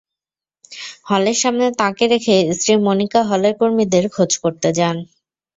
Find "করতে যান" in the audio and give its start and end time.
4.43-4.97